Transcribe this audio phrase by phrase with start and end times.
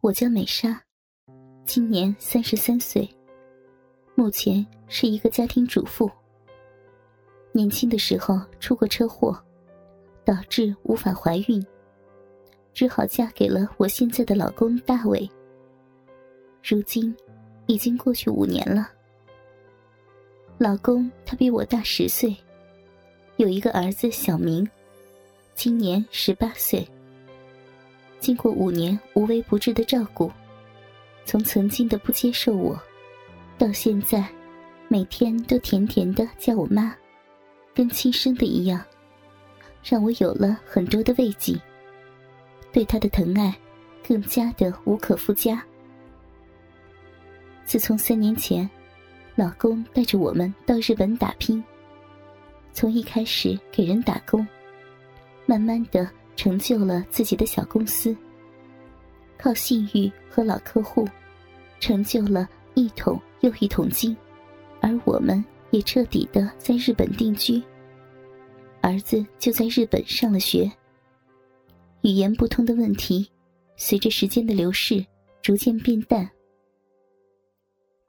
[0.00, 0.80] 我叫美莎，
[1.66, 3.08] 今年三十三岁，
[4.14, 6.08] 目前是一个家庭主妇。
[7.50, 9.36] 年轻的时候出过车祸，
[10.24, 11.66] 导致无法怀孕，
[12.72, 15.28] 只好嫁给了我现在的老公大伟。
[16.62, 17.14] 如今
[17.66, 18.92] 已经过去五年了，
[20.58, 22.36] 老公他比我大十岁，
[23.36, 24.66] 有一个儿子小明，
[25.56, 26.88] 今年十八岁。
[28.20, 30.30] 经过五年无微不至的照顾，
[31.24, 32.80] 从曾经的不接受我，
[33.56, 34.26] 到现在
[34.88, 36.94] 每天都甜甜的叫我妈，
[37.74, 38.82] 跟亲生的一样，
[39.84, 41.56] 让我有了很多的慰藉。
[42.72, 43.56] 对他的疼爱
[44.06, 45.62] 更加的无可复加。
[47.64, 48.68] 自从三年前，
[49.36, 51.62] 老公带着我们到日本打拼，
[52.72, 54.46] 从一开始给人打工，
[55.46, 56.10] 慢慢的。
[56.38, 58.16] 成就了自己的小公司，
[59.36, 61.04] 靠信誉和老客户，
[61.80, 64.16] 成就了一桶又一桶金，
[64.80, 67.60] 而我们也彻底的在日本定居。
[68.80, 70.70] 儿子就在日本上了学。
[72.02, 73.28] 语言不通的问题，
[73.76, 75.04] 随着时间的流逝
[75.42, 76.30] 逐渐变淡。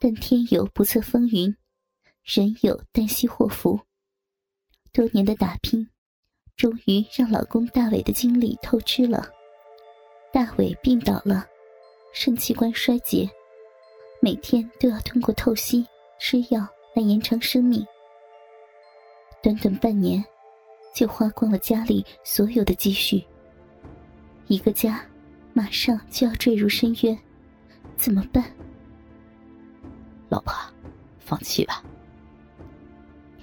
[0.00, 1.54] 但天有不测风云，
[2.24, 3.78] 人有旦夕祸福。
[4.92, 5.88] 多年的打拼。
[6.56, 9.28] 终于让老公大伟的精力透支了，
[10.32, 11.46] 大伟病倒了，
[12.14, 13.28] 肾器官衰竭，
[14.22, 15.86] 每天都要通过透析
[16.18, 17.86] 吃药来延长生命。
[19.42, 20.24] 短短半年，
[20.94, 23.22] 就花光了家里所有的积蓄。
[24.46, 25.04] 一个家，
[25.52, 27.18] 马上就要坠入深渊，
[27.98, 28.42] 怎么办？
[30.30, 30.54] 老婆，
[31.18, 31.84] 放弃吧。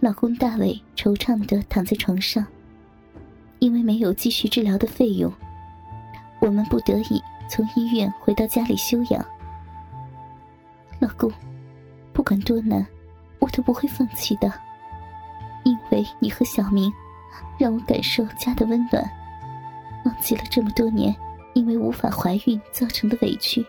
[0.00, 2.46] 老公大伟惆怅的躺在床上。
[3.62, 5.32] 因为没有继续治疗的费用，
[6.40, 9.24] 我们不得已从医院回到家里休养。
[10.98, 11.32] 老公，
[12.12, 12.84] 不管多难，
[13.38, 14.52] 我都不会放弃的，
[15.62, 16.92] 因为你和小明，
[17.56, 19.08] 让我感受家的温暖，
[20.06, 21.14] 忘记了这么多年
[21.54, 23.64] 因为无法怀孕造成的委屈。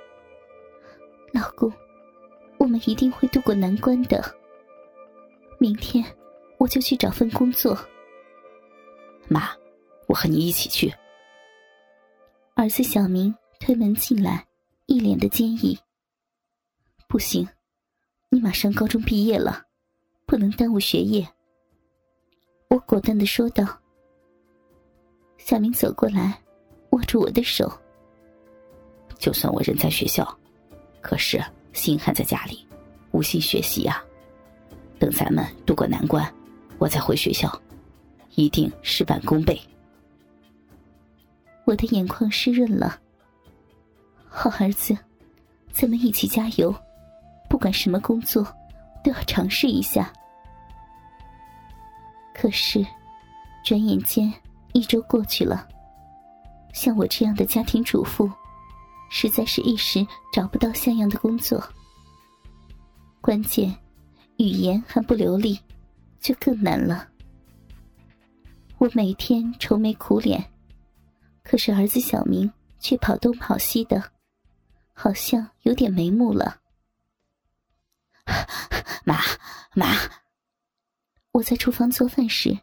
[1.33, 1.71] 老公，
[2.57, 4.23] 我们一定会度过难关的。
[5.59, 6.03] 明天
[6.57, 7.77] 我就去找份工作。
[9.27, 9.51] 妈。
[10.13, 10.93] 我和你一起去。
[12.53, 14.45] 儿子小明推门进来，
[14.85, 15.75] 一脸的坚毅。
[17.07, 17.49] 不行，
[18.29, 19.63] 你马上高中毕业了，
[20.27, 21.27] 不能耽误学业。
[22.69, 23.65] 我果断的说道。
[25.39, 26.39] 小明走过来，
[26.91, 27.67] 握住我的手。
[29.17, 30.23] 就算我人在学校，
[31.01, 31.43] 可是
[31.73, 32.67] 心还在家里，
[33.13, 33.99] 无心学习呀。
[34.99, 36.31] 等咱们渡过难关，
[36.77, 37.51] 我再回学校，
[38.35, 39.59] 一定事半功倍。
[41.65, 42.99] 我的眼眶湿润了。
[44.27, 44.97] 好儿子，
[45.71, 46.73] 咱们一起加油！
[47.49, 48.43] 不管什么工作，
[49.03, 50.11] 都要尝试一下。
[52.33, 52.85] 可是，
[53.63, 54.33] 转眼间
[54.73, 55.67] 一周过去了。
[56.73, 58.29] 像我这样的家庭主妇，
[59.09, 61.63] 实在是一时找不到像样的工作。
[63.21, 63.73] 关键，
[64.37, 65.59] 语言还不流利，
[66.19, 67.07] 就更难了。
[68.79, 70.43] 我每天愁眉苦脸。
[71.43, 74.11] 可是儿子小明却跑东跑西的，
[74.93, 76.61] 好像有点眉目了。
[79.05, 79.19] 妈
[79.75, 79.97] 妈，
[81.31, 82.59] 我在厨房做饭时，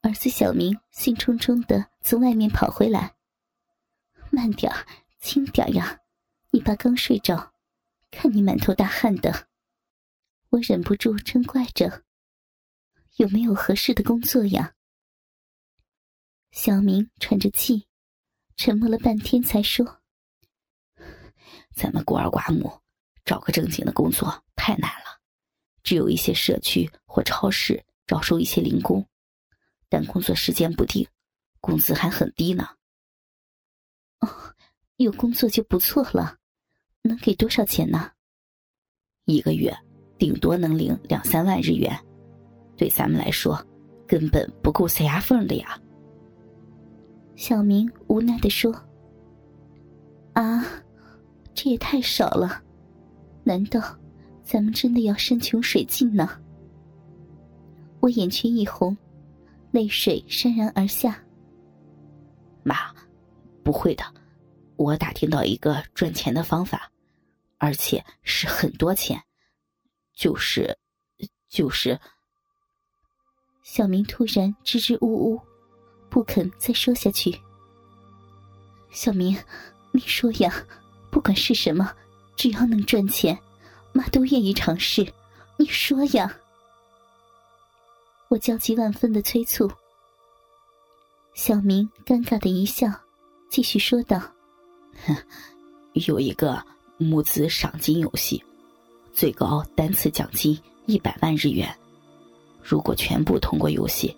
[0.00, 3.14] 儿子小明兴冲冲的从外面跑回来。
[4.30, 4.72] 慢点，
[5.20, 6.00] 轻点呀，
[6.50, 7.52] 你爸刚睡着，
[8.10, 9.48] 看你满头大汗的。
[10.50, 12.04] 我忍不住嗔怪着
[13.16, 14.73] ：“有没有合适的工作呀？”
[16.54, 17.84] 小明喘着气，
[18.56, 20.00] 沉默了半天，才说
[21.74, 22.80] ：“咱们孤儿寡母，
[23.24, 25.20] 找个正经的工作太难了。
[25.82, 29.04] 只有一些社区或超市招收一些零工，
[29.88, 31.04] 但工作时间不定，
[31.60, 32.68] 工资还很低呢。
[34.20, 34.54] ”“哦，
[34.94, 36.38] 有工作就不错了。
[37.02, 38.12] 能给多少钱呢
[39.26, 39.76] ？”“一个月
[40.16, 42.00] 顶多能领两三万日元，
[42.76, 43.60] 对咱们来说，
[44.06, 45.76] 根本不够塞牙缝的呀。”
[47.36, 48.72] 小明无奈的说
[50.34, 50.64] ：“啊，
[51.52, 52.62] 这也太少了，
[53.42, 53.80] 难道
[54.42, 56.40] 咱们真的要山穷水尽呢？”
[58.00, 58.96] 我眼圈一红，
[59.70, 61.22] 泪水潸然而下。
[62.62, 62.76] 妈，
[63.62, 64.04] 不会的，
[64.76, 66.90] 我打听到一个赚钱的方法，
[67.58, 69.20] 而且是很多钱，
[70.12, 70.78] 就是，
[71.48, 71.98] 就是。
[73.62, 75.40] 小明突然支支吾吾。
[76.14, 77.36] 不肯再说下去。
[78.92, 79.36] 小明，
[79.90, 80.64] 你说呀，
[81.10, 81.92] 不管是什么，
[82.36, 83.36] 只要能赚钱，
[83.92, 85.04] 妈都愿意尝试。
[85.56, 86.32] 你说呀？
[88.28, 89.68] 我焦急万分的催促。
[91.34, 92.88] 小明尴尬的一笑，
[93.50, 94.22] 继续说道
[95.04, 95.16] ：“哼
[95.94, 96.64] 有一个
[96.96, 98.40] 母子赏金游戏，
[99.12, 100.56] 最高单次奖金
[100.86, 101.76] 一百万日元。
[102.62, 104.16] 如果全部通过游戏，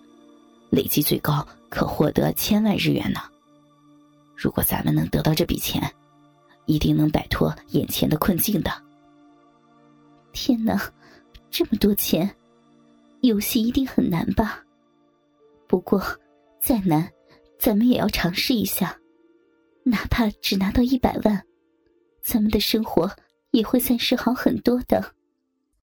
[0.69, 3.19] 累计最高可获得千万日元呢。
[4.35, 5.93] 如果咱们能得到这笔钱，
[6.65, 8.71] 一定能摆脱眼前的困境的。”
[10.33, 10.91] 天哪，
[11.49, 12.29] 这么多钱，
[13.21, 14.63] 游戏一定很难吧？
[15.67, 16.01] 不过。
[16.59, 17.09] 再难，
[17.57, 18.99] 咱们也要尝试一下，
[19.83, 21.41] 哪怕只拿到一百万，
[22.21, 23.09] 咱们的生活
[23.51, 25.13] 也会暂时好很多的。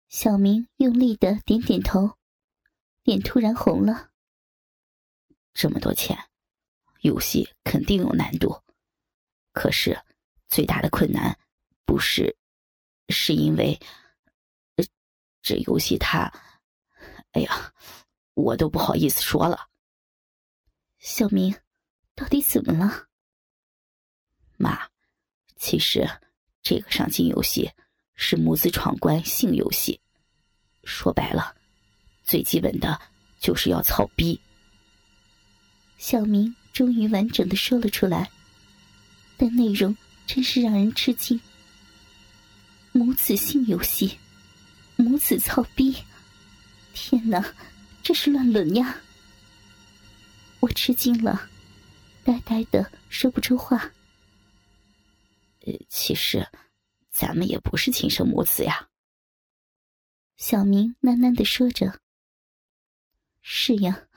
[0.08, 2.12] 小明用力的点点头，
[3.04, 4.09] 脸突然红了。
[5.60, 6.18] 这么多钱，
[7.02, 8.64] 游戏肯定有难度，
[9.52, 10.02] 可是
[10.48, 11.38] 最大的困难
[11.84, 12.34] 不是，
[13.10, 13.78] 是因为
[15.42, 16.32] 这游戏它，
[17.34, 17.74] 哎呀，
[18.36, 19.68] 我都不好意思说了。
[20.98, 21.54] 小明，
[22.16, 23.10] 到底怎么了？
[24.56, 24.90] 妈，
[25.58, 26.10] 其实
[26.62, 27.70] 这个赏金游戏
[28.16, 30.00] 是母子闯关性游戏，
[30.86, 31.54] 说白了，
[32.24, 32.98] 最基本的
[33.42, 34.40] 就是要操逼。
[36.00, 38.32] 小明终于完整的说了出来，
[39.36, 41.40] 但内容真是让人吃惊。
[42.94, 44.18] 母子性游戏，
[44.96, 45.94] 母子操逼，
[46.94, 47.54] 天哪，
[48.02, 49.02] 这是乱伦呀！
[50.62, 51.50] 我吃惊了，
[52.24, 53.92] 呆呆的说不出话。
[55.66, 56.48] 呃，其实，
[57.12, 58.88] 咱们也不是亲生母子呀。
[60.38, 62.00] 小明喃喃的说着
[63.44, 64.08] ：“是呀，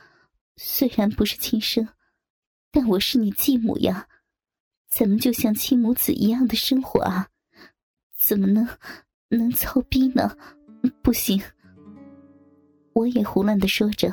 [0.65, 1.87] 虽然不是亲生，
[2.71, 4.09] 但我是你继母呀，
[4.89, 7.29] 咱们就像亲母子一样的生活啊，
[8.17, 8.67] 怎么能
[9.29, 10.37] 能操逼呢？
[11.03, 11.43] 不行！”
[12.95, 14.09] 我也胡乱的说着。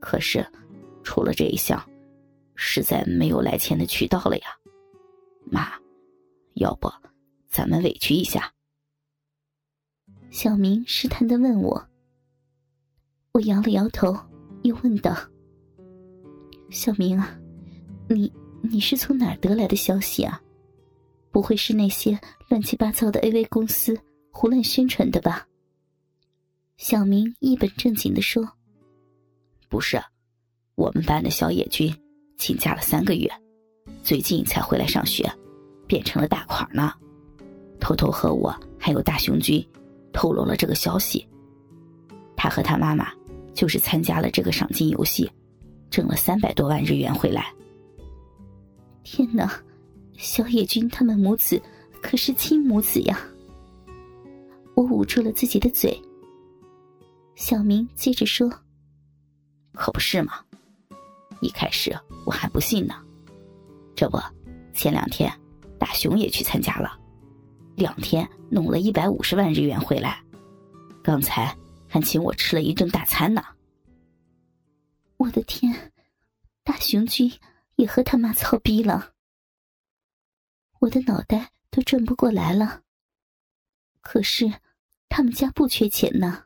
[0.00, 0.44] 可是，
[1.04, 1.78] 除了这一项，
[2.54, 4.46] 实在没有来钱的渠道了呀。
[5.44, 5.70] 妈，
[6.54, 6.90] 要不
[7.46, 8.50] 咱们委屈一下？
[10.30, 11.88] 小明试探的问我。
[13.32, 14.16] 我摇了摇头，
[14.62, 15.16] 又问道
[16.70, 17.38] ：“小明啊，
[18.08, 18.32] 你
[18.62, 20.40] 你是从哪儿得来的消息啊？
[21.30, 22.18] 不会是那些
[22.48, 23.98] 乱七八糟的 AV 公司
[24.30, 25.46] 胡乱宣传的吧？”
[26.76, 28.48] 小明一本正经的说。
[29.68, 30.00] 不是，
[30.76, 31.94] 我们班的小野君
[32.36, 33.30] 请假了三个月，
[34.02, 35.30] 最近才回来上学，
[35.86, 36.92] 变成了大款呢。
[37.80, 39.64] 偷偷和我还有大雄君
[40.12, 41.26] 透露了这个消息。
[42.36, 43.12] 他和他妈妈
[43.58, 45.28] 就是参加了这个赏金游戏，
[45.90, 47.52] 挣了三百多万日元回来。
[49.02, 49.52] 天哪，
[50.16, 51.60] 小野君他们母子
[52.00, 53.18] 可是亲母子呀！
[54.76, 56.00] 我捂住了自己的嘴。
[57.34, 58.48] 小明接着说。
[59.72, 60.34] 可不是嘛！
[61.40, 61.92] 一开始
[62.24, 62.94] 我还不信呢，
[63.96, 64.20] 这不，
[64.72, 65.32] 前两天
[65.80, 66.96] 大雄也去参加了，
[67.74, 70.22] 两天弄了一百五十万日元回来，
[71.02, 71.52] 刚才
[71.88, 73.44] 还请我吃了一顿大餐呢。
[75.16, 75.92] 我的天，
[76.62, 77.32] 大雄君
[77.76, 79.14] 也和他妈操逼了，
[80.80, 82.82] 我的脑袋都转不过来了。
[84.00, 84.52] 可是
[85.08, 86.44] 他们家不缺钱呢。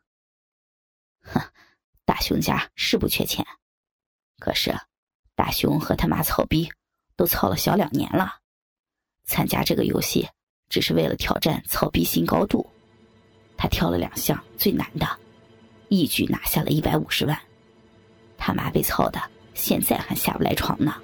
[1.21, 1.41] 哼。
[2.05, 3.47] 大雄家是不缺钱，
[4.39, 4.75] 可是
[5.37, 6.69] 大雄和他妈操逼
[7.17, 8.41] 都操了小两年了，
[9.25, 10.29] 参加这个游戏
[10.69, 12.69] 只是为了挑战操逼新高度。
[13.57, 15.07] 他挑了两项最难的，
[15.97, 17.39] 一举拿下了一百五十万。
[18.39, 19.21] 他妈被操的
[19.55, 20.95] 现在还下不来床呢，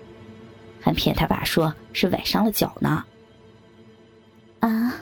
[0.81, 3.05] 还骗他爸说是崴伤了脚呢。
[4.61, 4.95] 啊，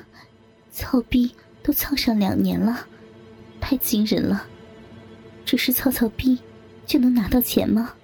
[0.72, 2.86] 操逼都操上两年了，
[3.60, 4.46] 太惊人了。
[5.44, 6.36] 只是操操逼，
[6.84, 7.94] 就能拿到钱吗？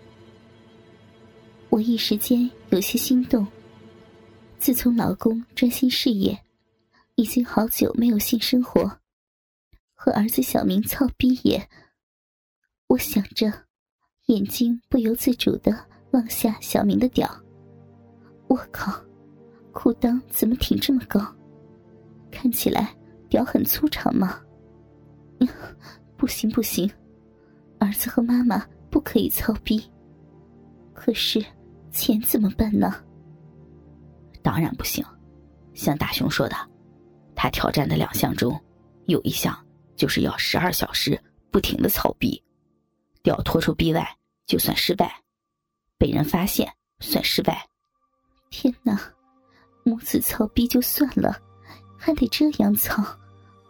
[1.68, 3.44] 我一时间有些心动。
[4.58, 6.38] 自从老公专心事业，
[7.16, 8.96] 已经好久没有性生活，
[10.04, 11.64] 和儿子小明操逼也……
[12.88, 13.46] 我想着，
[14.26, 15.72] 眼睛不由自主的
[16.10, 17.30] 望下小明的屌。
[18.48, 19.00] 我靠，
[19.70, 21.20] 裤裆怎么挺这么高？
[22.32, 22.92] 看起来
[23.28, 24.40] 屌很粗长吗？
[26.18, 26.90] 不行不行！
[27.78, 29.88] 儿子和妈妈不可以操逼，
[30.92, 31.40] 可是
[31.92, 32.92] 钱怎么办呢？
[34.42, 35.04] 当然不行。
[35.74, 36.56] 像大雄说的，
[37.36, 38.60] 他挑战的两项中，
[39.04, 39.56] 有一项
[40.02, 41.16] 就是要十二小时
[41.52, 42.42] 不停的操逼，
[43.22, 44.04] 屌拖出逼外
[44.46, 45.22] 就算失败，
[45.96, 47.64] 被人发现算失败。
[48.50, 49.00] 天哪，
[49.84, 51.40] 母子操逼就算了，
[51.96, 53.00] 还得这样操，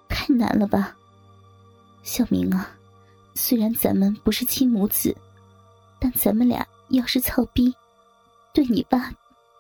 [0.08, 0.96] 太难了吧？
[2.02, 2.74] 小明啊，
[3.34, 5.14] 虽然咱们不是亲母子，
[6.00, 7.74] 但咱们俩要是操逼，
[8.54, 9.12] 对你爸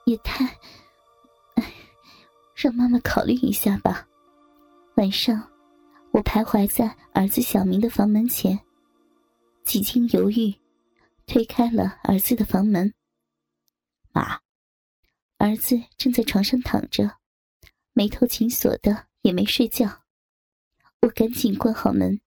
[0.06, 0.46] 也太……
[1.56, 1.70] 哎，
[2.54, 4.08] 让妈妈考虑一下吧。
[4.94, 5.51] 晚上，
[6.12, 8.60] 我徘徊在儿子小明的房门前，
[9.64, 10.54] 几经犹豫，
[11.26, 12.92] 推开了儿子的房门。
[14.12, 14.40] 妈，
[15.38, 17.18] 儿子正在床上躺着，
[17.94, 20.02] 眉头紧锁的，也没睡觉。
[21.00, 22.20] 我赶紧关好门，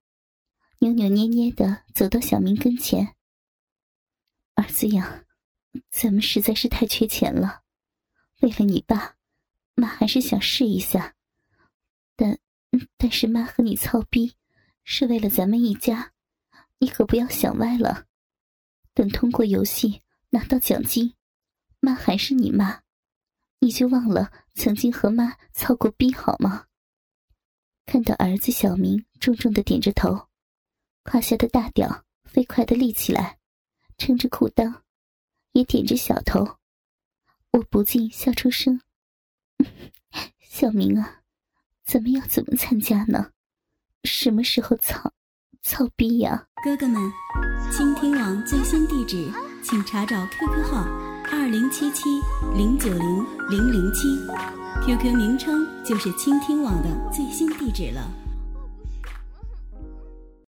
[0.80, 3.14] 扭扭捏捏的走到小明跟前。
[4.54, 5.24] 儿子呀，
[5.90, 7.62] 咱们实在是太缺钱了，
[8.40, 9.14] 为了你爸，
[9.76, 11.14] 妈还是想试一下。
[12.16, 12.38] 但，
[12.96, 14.34] 但是妈和你操逼，
[14.84, 16.12] 是为了咱们一家，
[16.78, 18.06] 你可不要想歪了。
[18.94, 21.14] 等通过游戏拿到奖金。
[21.78, 22.82] 妈还是你妈，
[23.60, 26.66] 你就忘了曾经和妈操过逼好吗？
[27.84, 30.28] 看到儿子小明重重的点着头，
[31.04, 33.38] 胯下的大屌飞快的立起来，
[33.98, 34.82] 撑着裤裆，
[35.52, 36.58] 也点着小头，
[37.52, 38.80] 我不禁笑出声。
[40.40, 41.22] 小明啊，
[41.86, 43.30] 咱们要怎么参加呢？
[44.02, 45.12] 什么时候操
[45.62, 46.48] 操逼呀？
[46.64, 47.00] 哥哥们，
[47.70, 49.30] 倾听网最新地址，
[49.62, 50.84] 请查找 QQ 号。
[51.30, 52.02] 二零七七
[52.56, 54.08] 零九零零零七
[54.84, 58.10] ，QQ 名称就是倾听网的最新地址了。